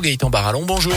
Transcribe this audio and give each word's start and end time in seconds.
Gaëtan 0.00 0.30
Barallon, 0.30 0.64
bonjour. 0.64 0.94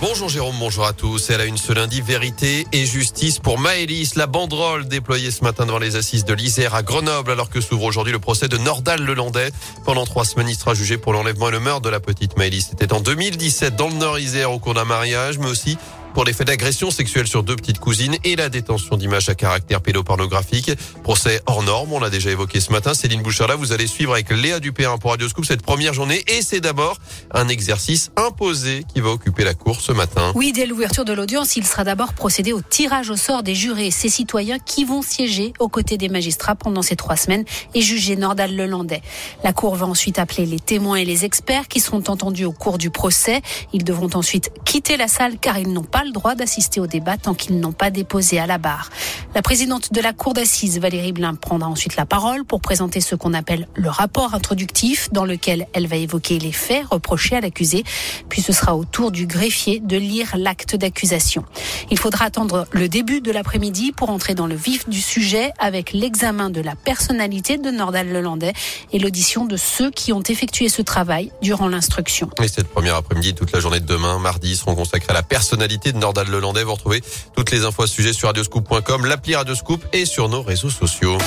Bonjour 0.00 0.28
Jérôme, 0.28 0.56
bonjour 0.58 0.84
à 0.84 0.92
tous. 0.92 1.30
Elle 1.30 1.40
a 1.40 1.46
une 1.46 1.56
ce 1.56 1.72
lundi, 1.72 2.02
vérité 2.02 2.66
et 2.72 2.84
justice 2.84 3.38
pour 3.38 3.58
Maëlys, 3.58 4.16
la 4.16 4.26
banderole 4.26 4.86
déployée 4.86 5.30
ce 5.30 5.42
matin 5.42 5.64
devant 5.64 5.78
les 5.78 5.96
assises 5.96 6.24
de 6.24 6.34
l'Isère 6.34 6.74
à 6.74 6.82
Grenoble, 6.82 7.30
alors 7.30 7.48
que 7.48 7.60
s'ouvre 7.60 7.84
aujourd'hui 7.84 8.12
le 8.12 8.18
procès 8.18 8.48
de 8.48 8.58
Nordal 8.58 9.00
Lelandais. 9.00 9.50
Pendant 9.84 10.04
trois 10.04 10.24
semaines, 10.24 10.48
il 10.48 10.56
sera 10.56 10.74
jugé 10.74 10.98
pour 10.98 11.12
l'enlèvement 11.12 11.48
et 11.48 11.52
le 11.52 11.60
meurtre 11.60 11.82
de 11.82 11.88
la 11.88 12.00
petite 12.00 12.36
Maëlys. 12.36 12.68
C'était 12.70 12.92
en 12.92 13.00
2017 13.00 13.76
dans 13.76 13.88
le 13.88 13.94
Nord-Isère 13.94 14.52
au 14.52 14.58
cours 14.58 14.74
d'un 14.74 14.84
mariage, 14.84 15.38
mais 15.38 15.48
aussi 15.48 15.78
pour 16.14 16.24
les 16.24 16.32
faits 16.32 16.46
d'agression 16.46 16.92
sexuelle 16.92 17.26
sur 17.26 17.42
deux 17.42 17.56
petites 17.56 17.80
cousines 17.80 18.16
et 18.22 18.36
la 18.36 18.48
détention 18.48 18.96
d'images 18.96 19.28
à 19.28 19.34
caractère 19.34 19.82
pédopornographique. 19.82 20.70
Procès 21.02 21.40
hors 21.46 21.64
norme, 21.64 21.92
on 21.92 21.98
l'a 21.98 22.08
déjà 22.08 22.30
évoqué 22.30 22.60
ce 22.60 22.70
matin. 22.70 22.94
Céline 22.94 23.20
Bouchard, 23.20 23.58
vous 23.58 23.72
allez 23.72 23.88
suivre 23.88 24.12
avec 24.12 24.30
Léa 24.30 24.60
Dupérin 24.60 24.96
pour 24.96 25.10
Radioscoop 25.10 25.44
cette 25.44 25.62
première 25.62 25.92
journée 25.92 26.22
et 26.28 26.40
c'est 26.40 26.60
d'abord 26.60 26.98
un 27.32 27.48
exercice 27.48 28.12
imposé 28.16 28.84
qui 28.92 29.00
va 29.00 29.10
occuper 29.10 29.42
la 29.42 29.54
cour 29.54 29.80
ce 29.80 29.90
matin. 29.90 30.32
Oui, 30.36 30.52
dès 30.52 30.66
l'ouverture 30.66 31.04
de 31.04 31.12
l'audience, 31.12 31.56
il 31.56 31.66
sera 31.66 31.82
d'abord 31.82 32.14
procédé 32.14 32.52
au 32.52 32.62
tirage 32.62 33.10
au 33.10 33.16
sort 33.16 33.42
des 33.42 33.56
jurés, 33.56 33.90
ces 33.90 34.08
citoyens 34.08 34.60
qui 34.60 34.84
vont 34.84 35.02
siéger 35.02 35.52
aux 35.58 35.68
côtés 35.68 35.98
des 35.98 36.08
magistrats 36.08 36.54
pendant 36.54 36.82
ces 36.82 36.94
trois 36.94 37.16
semaines 37.16 37.44
et 37.74 37.80
juger 37.80 38.14
Nordal 38.14 38.54
Lelandais. 38.54 39.02
La 39.42 39.52
cour 39.52 39.74
va 39.74 39.86
ensuite 39.86 40.20
appeler 40.20 40.46
les 40.46 40.60
témoins 40.60 40.96
et 40.96 41.04
les 41.04 41.24
experts 41.24 41.66
qui 41.66 41.80
seront 41.80 42.04
entendus 42.06 42.44
au 42.44 42.52
cours 42.52 42.78
du 42.78 42.90
procès. 42.90 43.42
Ils 43.72 43.82
devront 43.82 44.10
ensuite 44.14 44.52
quitter 44.64 44.96
la 44.96 45.08
salle 45.08 45.38
car 45.40 45.58
ils 45.58 45.72
n'ont 45.72 45.82
pas 45.82 46.03
le 46.04 46.12
droit 46.12 46.34
d'assister 46.34 46.80
au 46.80 46.86
débat 46.86 47.16
tant 47.16 47.34
qu'ils 47.34 47.58
n'ont 47.58 47.72
pas 47.72 47.90
déposé 47.90 48.38
à 48.38 48.46
la 48.46 48.58
barre. 48.58 48.90
La 49.34 49.42
présidente 49.42 49.92
de 49.92 50.00
la 50.00 50.12
cour 50.12 50.34
d'assises, 50.34 50.78
Valérie 50.78 51.12
Blin, 51.12 51.34
prendra 51.34 51.68
ensuite 51.68 51.96
la 51.96 52.06
parole 52.06 52.44
pour 52.44 52.60
présenter 52.60 53.00
ce 53.00 53.14
qu'on 53.14 53.34
appelle 53.34 53.66
le 53.74 53.88
rapport 53.88 54.34
introductif 54.34 55.10
dans 55.12 55.24
lequel 55.24 55.66
elle 55.72 55.86
va 55.86 55.96
évoquer 55.96 56.38
les 56.38 56.52
faits 56.52 56.86
reprochés 56.90 57.36
à 57.36 57.40
l'accusé. 57.40 57.84
Puis 58.28 58.42
ce 58.42 58.52
sera 58.52 58.76
au 58.76 58.84
tour 58.84 59.10
du 59.10 59.26
greffier 59.26 59.80
de 59.80 59.96
lire 59.96 60.36
l'acte 60.36 60.76
d'accusation. 60.76 61.44
Il 61.90 61.98
faudra 61.98 62.26
attendre 62.26 62.66
le 62.70 62.88
début 62.88 63.20
de 63.20 63.32
l'après-midi 63.32 63.92
pour 63.92 64.10
entrer 64.10 64.34
dans 64.34 64.46
le 64.46 64.54
vif 64.54 64.88
du 64.88 65.00
sujet 65.00 65.52
avec 65.58 65.92
l'examen 65.92 66.50
de 66.50 66.60
la 66.60 66.76
personnalité 66.76 67.58
de 67.58 67.70
Nordal 67.70 68.08
Lelandais 68.08 68.52
et 68.92 68.98
l'audition 68.98 69.46
de 69.46 69.56
ceux 69.56 69.90
qui 69.90 70.12
ont 70.12 70.22
effectué 70.22 70.68
ce 70.68 70.82
travail 70.82 71.32
durant 71.42 71.68
l'instruction. 71.68 72.30
Et 72.42 72.48
cette 72.48 72.68
première 72.68 72.96
après-midi, 72.96 73.34
toute 73.34 73.52
la 73.52 73.60
journée 73.60 73.80
de 73.80 73.86
demain, 73.86 74.18
mardi, 74.18 74.56
seront 74.56 74.74
consacrés 74.74 75.10
à 75.10 75.14
la 75.14 75.22
personnalité 75.22 75.92
Nordal 75.94 76.28
Lelandais. 76.28 76.64
Vous 76.64 76.74
retrouvez 76.74 77.02
toutes 77.34 77.50
les 77.50 77.64
infos 77.64 77.82
à 77.82 77.86
ce 77.86 77.94
sujet 77.94 78.12
sur 78.12 78.28
radioscoop.com, 78.28 79.06
l'appli 79.06 79.34
Radioscoop 79.34 79.84
et 79.92 80.04
sur 80.04 80.28
nos 80.28 80.42
réseaux 80.42 80.70
sociaux. 80.70 81.18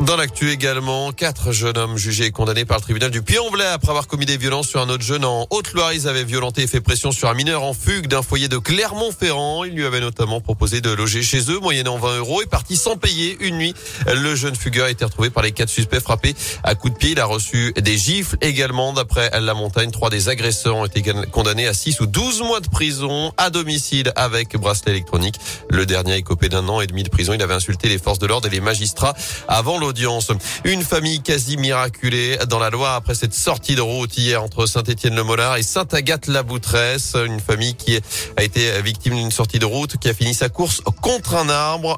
Dans 0.00 0.16
l'actu 0.16 0.50
également, 0.50 1.12
quatre 1.12 1.52
jeunes 1.52 1.76
hommes 1.76 1.98
jugés 1.98 2.24
et 2.24 2.30
condamnés 2.30 2.64
par 2.64 2.78
le 2.78 2.82
tribunal 2.82 3.10
du 3.10 3.20
Puy-en-Velay 3.20 3.66
après 3.66 3.90
avoir 3.90 4.06
commis 4.06 4.24
des 4.24 4.38
violences 4.38 4.66
sur 4.66 4.80
un 4.80 4.88
autre 4.88 5.04
jeune 5.04 5.26
en 5.26 5.46
Haute-Loire. 5.50 5.92
Ils 5.92 6.08
avaient 6.08 6.24
violenté 6.24 6.62
et 6.62 6.66
fait 6.66 6.80
pression 6.80 7.12
sur 7.12 7.28
un 7.28 7.34
mineur 7.34 7.62
en 7.62 7.74
fugue 7.74 8.06
d'un 8.06 8.22
foyer 8.22 8.48
de 8.48 8.56
Clermont-Ferrand. 8.56 9.64
Ils 9.64 9.74
lui 9.74 9.84
avaient 9.84 10.00
notamment 10.00 10.40
proposé 10.40 10.80
de 10.80 10.90
loger 10.90 11.22
chez 11.22 11.50
eux, 11.50 11.58
moyennant 11.60 11.98
20 11.98 12.16
euros, 12.16 12.40
et 12.40 12.46
parti 12.46 12.76
sans 12.76 12.96
payer 12.96 13.36
une 13.40 13.58
nuit. 13.58 13.74
Le 14.06 14.34
jeune 14.34 14.56
fugueur 14.56 14.86
a 14.86 14.90
été 14.90 15.04
retrouvé 15.04 15.28
par 15.28 15.42
les 15.42 15.52
quatre 15.52 15.68
suspects 15.68 16.00
frappés 16.00 16.34
à 16.64 16.74
coups 16.74 16.94
de 16.94 16.98
pied. 16.98 17.10
Il 17.10 17.20
a 17.20 17.26
reçu 17.26 17.74
des 17.76 17.98
gifles 17.98 18.38
également. 18.40 18.94
D'après 18.94 19.30
la 19.38 19.52
montagne, 19.52 19.90
trois 19.90 20.08
des 20.08 20.30
agresseurs 20.30 20.76
ont 20.76 20.86
été 20.86 21.02
condamnés 21.30 21.66
à 21.66 21.74
6 21.74 22.00
ou 22.00 22.06
12 22.06 22.40
mois 22.40 22.60
de 22.60 22.68
prison 22.68 23.34
à 23.36 23.50
domicile 23.50 24.12
avec 24.16 24.56
bracelet 24.56 24.92
électronique. 24.92 25.38
Le 25.68 25.84
dernier 25.84 26.14
a 26.14 26.16
écopé 26.16 26.48
d'un 26.48 26.66
an 26.70 26.80
et 26.80 26.86
demi 26.86 27.02
de 27.02 27.10
prison. 27.10 27.34
Il 27.34 27.42
avait 27.42 27.52
insulté 27.52 27.90
les 27.90 27.98
forces 27.98 28.18
de 28.18 28.26
l'ordre 28.26 28.46
et 28.46 28.50
les 28.50 28.60
magistrats 28.60 29.14
avant 29.46 29.76
le 29.76 29.89
une 30.64 30.82
famille 30.82 31.20
quasi 31.20 31.56
miraculée 31.56 32.38
dans 32.48 32.58
la 32.60 32.70
Loire 32.70 32.94
après 32.94 33.14
cette 33.14 33.34
sortie 33.34 33.74
de 33.74 33.80
route 33.80 34.16
hier 34.16 34.42
entre 34.42 34.66
Saint-Étienne-le-Mollard 34.66 35.56
et 35.56 35.62
Sainte-Agathe-la-Boutresse. 35.62 37.16
Une 37.26 37.40
famille 37.40 37.74
qui 37.74 37.98
a 38.36 38.42
été 38.42 38.80
victime 38.82 39.16
d'une 39.16 39.32
sortie 39.32 39.58
de 39.58 39.66
route 39.66 39.96
qui 39.96 40.08
a 40.08 40.14
fini 40.14 40.32
sa 40.32 40.48
course 40.48 40.80
contre 41.02 41.34
un 41.34 41.48
arbre, 41.48 41.96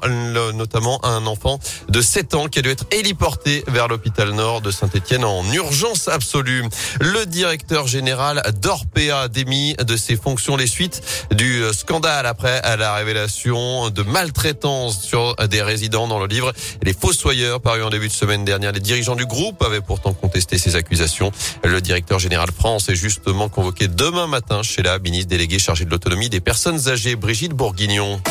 notamment 0.53 1.03
un 1.05 1.27
enfant 1.27 1.59
de 1.89 2.01
7 2.01 2.33
ans 2.33 2.47
qui 2.47 2.59
a 2.59 2.61
dû 2.63 2.69
être 2.69 2.85
héliporté 2.91 3.63
vers 3.67 3.87
l'hôpital 3.87 4.31
nord 4.31 4.61
de 4.61 4.71
Saint-Étienne 4.71 5.23
en 5.23 5.43
urgence 5.51 6.07
absolue. 6.07 6.63
Le 6.99 7.25
directeur 7.25 7.87
général 7.87 8.41
d'Orpea 8.61 9.27
démis 9.29 9.75
de 9.75 9.95
ses 9.95 10.15
fonctions 10.15 10.55
les 10.55 10.67
suites 10.67 11.01
du 11.31 11.63
scandale 11.73 12.25
après 12.25 12.61
la 12.77 12.95
révélation 12.95 13.89
de 13.91 14.01
maltraitance 14.01 15.01
sur 15.01 15.35
des 15.47 15.61
résidents 15.61 16.07
dans 16.07 16.19
le 16.19 16.27
livre 16.27 16.53
Les 16.81 16.93
Fossoyeurs 16.93 17.61
paru 17.61 17.82
en 17.83 17.89
début 17.89 18.07
de 18.07 18.13
semaine 18.13 18.45
dernière. 18.45 18.71
Les 18.71 18.79
dirigeants 18.79 19.15
du 19.15 19.25
groupe 19.25 19.61
avaient 19.61 19.81
pourtant 19.81 20.13
contesté 20.13 20.57
ces 20.57 20.75
accusations. 20.75 21.31
Le 21.63 21.81
directeur 21.81 22.19
général 22.19 22.49
France 22.51 22.89
est 22.89 22.95
justement 22.95 23.49
convoqué 23.49 23.87
demain 23.87 24.27
matin 24.27 24.63
chez 24.63 24.81
la 24.81 24.99
ministre 24.99 25.29
déléguée 25.29 25.59
chargée 25.59 25.85
de 25.85 25.89
l'autonomie 25.89 26.29
des 26.29 26.39
personnes 26.39 26.87
âgées, 26.87 27.15
Brigitte 27.15 27.53
Bourguignon. 27.53 28.21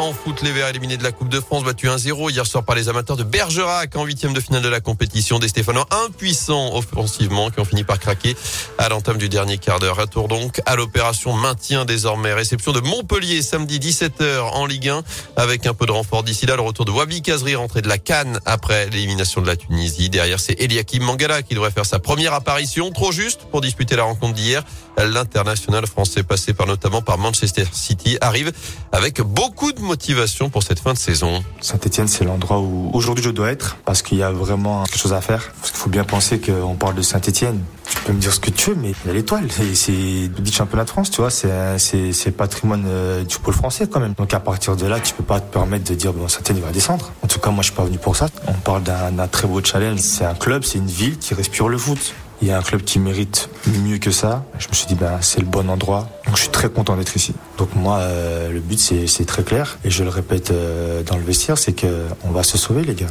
En 0.00 0.14
foot, 0.14 0.40
les 0.40 0.50
Verts 0.50 0.68
éliminés 0.68 0.96
de 0.96 1.02
la 1.02 1.12
Coupe 1.12 1.28
de 1.28 1.40
France, 1.40 1.62
battus 1.62 1.90
1-0 1.90 2.30
hier 2.30 2.46
soir 2.46 2.64
par 2.64 2.74
les 2.74 2.88
amateurs 2.88 3.18
de 3.18 3.22
Bergerac 3.22 3.94
en 3.96 4.04
huitième 4.04 4.32
de 4.32 4.40
finale 4.40 4.62
de 4.62 4.68
la 4.70 4.80
compétition. 4.80 5.38
Des 5.38 5.48
Stéphanois 5.48 5.86
impuissants 6.06 6.74
offensivement 6.74 7.50
qui 7.50 7.60
ont 7.60 7.66
fini 7.66 7.84
par 7.84 7.98
craquer 7.98 8.34
à 8.78 8.88
l'entame 8.88 9.18
du 9.18 9.28
dernier 9.28 9.58
quart 9.58 9.78
d'heure. 9.78 9.96
Retour 9.96 10.28
donc 10.28 10.62
à 10.64 10.74
l'opération 10.74 11.34
maintien 11.34 11.84
désormais. 11.84 12.32
Réception 12.32 12.72
de 12.72 12.80
Montpellier 12.80 13.42
samedi 13.42 13.78
17h 13.78 14.40
en 14.40 14.64
Ligue 14.64 14.88
1 14.88 15.02
avec 15.36 15.66
un 15.66 15.74
peu 15.74 15.84
de 15.84 15.92
renfort 15.92 16.22
d'ici 16.22 16.46
là. 16.46 16.56
Le 16.56 16.62
retour 16.62 16.86
de 16.86 16.92
Wabi 16.92 17.20
Kazri 17.20 17.54
rentré 17.54 17.82
de 17.82 17.88
la 17.88 17.98
Cannes 17.98 18.40
après 18.46 18.88
l'élimination 18.88 19.42
de 19.42 19.46
la 19.46 19.56
Tunisie. 19.56 20.08
Derrière, 20.08 20.40
c'est 20.40 20.58
Eliakim 20.62 21.02
Mangala 21.04 21.42
qui 21.42 21.54
devrait 21.54 21.72
faire 21.72 21.86
sa 21.86 21.98
première 21.98 22.32
apparition. 22.32 22.90
Trop 22.90 23.12
juste 23.12 23.42
pour 23.50 23.60
disputer 23.60 23.96
la 23.96 24.04
rencontre 24.04 24.32
d'hier. 24.32 24.64
L'international 24.96 25.86
français 25.86 26.22
passé 26.22 26.54
par 26.54 26.66
notamment 26.66 27.02
par 27.02 27.18
Manchester 27.18 27.64
City 27.72 28.16
arrive 28.20 28.52
avec 28.92 29.20
beaucoup 29.20 29.72
de 29.72 29.80
motivation 29.90 30.50
pour 30.50 30.62
cette 30.62 30.78
fin 30.78 30.92
de 30.92 30.98
saison 30.98 31.42
Saint-Etienne, 31.60 32.06
c'est 32.06 32.24
l'endroit 32.24 32.60
où 32.60 32.90
aujourd'hui 32.92 33.24
je 33.24 33.30
dois 33.30 33.50
être 33.50 33.76
parce 33.84 34.02
qu'il 34.02 34.18
y 34.18 34.22
a 34.22 34.30
vraiment 34.30 34.84
quelque 34.84 35.00
chose 35.00 35.12
à 35.12 35.20
faire. 35.20 35.50
Parce 35.58 35.72
qu'il 35.72 35.80
faut 35.80 35.90
bien 35.90 36.04
penser 36.04 36.38
qu'on 36.38 36.76
parle 36.76 36.94
de 36.94 37.02
Saint-Etienne. 37.02 37.60
Tu 37.90 37.98
peux 38.04 38.12
me 38.12 38.20
dire 38.20 38.32
ce 38.32 38.38
que 38.38 38.50
tu 38.50 38.70
veux, 38.70 38.76
mais 38.76 38.92
il 39.04 39.08
y 39.08 39.10
a 39.10 39.14
l'étoile. 39.14 39.48
C'est 39.74 39.90
le 39.92 40.52
championnat 40.52 40.84
de 40.84 40.90
France, 40.90 41.10
tu 41.10 41.20
vois. 41.20 41.30
C'est 41.30 42.30
patrimoine 42.36 42.84
euh, 42.86 43.24
du 43.24 43.36
pôle 43.38 43.54
français 43.54 43.88
quand 43.88 43.98
même. 43.98 44.14
Donc 44.16 44.32
à 44.32 44.38
partir 44.38 44.76
de 44.76 44.86
là, 44.86 45.00
tu 45.00 45.12
peux 45.12 45.24
pas 45.24 45.40
te 45.40 45.52
permettre 45.52 45.90
de 45.90 45.96
dire 45.96 46.12
bon 46.12 46.28
Saint-Etienne 46.28 46.60
va 46.60 46.70
descendre. 46.70 47.10
En 47.24 47.26
tout 47.26 47.40
cas, 47.40 47.50
moi 47.50 47.62
je 47.62 47.70
suis 47.70 47.76
pas 47.76 47.84
venu 47.84 47.98
pour 47.98 48.14
ça. 48.14 48.28
On 48.46 48.52
parle 48.52 48.84
d'un 48.84 49.26
très 49.26 49.48
beau 49.48 49.60
challenge. 49.60 49.98
C'est 49.98 50.24
un 50.24 50.34
club, 50.34 50.62
c'est 50.62 50.78
une 50.78 50.86
ville 50.86 51.18
qui 51.18 51.34
respire 51.34 51.66
le 51.66 51.78
foot 51.78 52.14
il 52.42 52.48
y 52.48 52.52
a 52.52 52.58
un 52.58 52.62
club 52.62 52.82
qui 52.82 52.98
mérite 52.98 53.50
mieux 53.66 53.98
que 53.98 54.10
ça. 54.10 54.44
Je 54.58 54.68
me 54.68 54.72
suis 54.72 54.86
dit, 54.86 54.94
ben, 54.94 55.18
c'est 55.20 55.40
le 55.40 55.46
bon 55.46 55.68
endroit. 55.68 56.08
Donc 56.30 56.36
je 56.36 56.42
suis 56.42 56.52
très 56.52 56.70
content 56.70 56.96
d'être 56.96 57.16
ici. 57.16 57.34
Donc 57.58 57.74
moi, 57.74 57.96
euh, 57.96 58.52
le 58.52 58.60
but, 58.60 58.78
c'est 58.78 59.24
très 59.24 59.42
clair. 59.42 59.78
Et 59.84 59.90
je 59.90 60.04
le 60.04 60.10
répète 60.10 60.52
euh, 60.52 61.02
dans 61.02 61.16
le 61.16 61.24
vestiaire, 61.24 61.58
c'est 61.58 61.72
qu'on 61.72 62.30
va 62.30 62.44
se 62.44 62.56
sauver, 62.56 62.84
les 62.84 62.94
gars. 62.94 63.08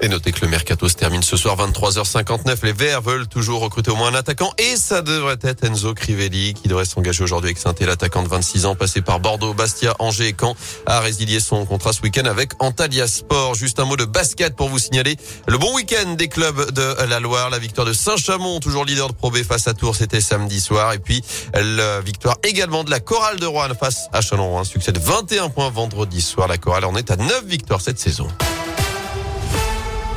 Et 0.00 0.08
notez 0.08 0.32
que 0.32 0.40
le 0.42 0.48
mercato 0.48 0.88
se 0.88 0.94
termine 0.94 1.22
ce 1.22 1.36
soir 1.36 1.56
23h59. 1.56 2.58
Les 2.62 2.72
Verts 2.72 3.00
veulent 3.00 3.26
toujours 3.26 3.60
recruter 3.60 3.90
au 3.90 3.96
moins 3.96 4.08
un 4.08 4.14
attaquant 4.14 4.52
et 4.58 4.76
ça 4.76 5.02
devrait 5.02 5.38
être 5.42 5.64
Enzo 5.64 5.94
Crivelli 5.94 6.54
qui 6.54 6.68
devrait 6.68 6.84
s'engager 6.84 7.22
aujourd'hui 7.22 7.48
avec 7.48 7.58
saint 7.58 7.74
L'attaquant 7.80 8.22
de 8.22 8.28
26 8.28 8.66
ans 8.66 8.74
passé 8.74 9.02
par 9.02 9.20
Bordeaux, 9.20 9.52
Bastia, 9.54 9.94
Angers 9.98 10.28
et 10.28 10.36
Caen 10.38 10.56
a 10.86 11.00
résilié 11.00 11.40
son 11.40 11.66
contrat 11.66 11.92
ce 11.92 12.02
week-end 12.02 12.24
avec 12.24 12.52
Antalya 12.60 13.06
Sport. 13.06 13.54
Juste 13.54 13.80
un 13.80 13.84
mot 13.84 13.96
de 13.96 14.04
basket 14.04 14.56
pour 14.56 14.68
vous 14.68 14.78
signaler 14.78 15.16
le 15.46 15.58
bon 15.58 15.74
week-end 15.74 16.14
des 16.14 16.28
clubs 16.28 16.70
de 16.72 17.04
la 17.08 17.20
Loire. 17.20 17.50
La 17.50 17.58
victoire 17.58 17.86
de 17.86 17.92
Saint-Chamond, 17.92 18.60
toujours 18.60 18.84
leader 18.84 19.08
de 19.08 19.12
Pro 19.12 19.30
B 19.30 19.38
face 19.38 19.68
à 19.68 19.74
Tours, 19.74 19.96
c'était 19.96 20.20
samedi 20.20 20.60
soir. 20.60 20.92
Et 20.92 20.98
puis 20.98 21.22
la 21.54 22.00
victoire 22.00 22.36
également 22.42 22.84
de 22.84 22.90
la 22.90 23.00
Chorale 23.00 23.38
de 23.38 23.46
Rouen 23.46 23.74
face 23.78 24.08
à 24.12 24.20
Chalon. 24.20 24.58
Un 24.58 24.64
succès 24.64 24.92
de 24.92 25.00
21 25.00 25.48
points 25.50 25.70
vendredi 25.70 26.20
soir. 26.20 26.48
La 26.48 26.58
Chorale 26.58 26.84
en 26.84 26.96
est 26.96 27.10
à 27.10 27.16
9 27.16 27.44
victoires 27.46 27.80
cette 27.80 27.98
saison. 27.98 28.28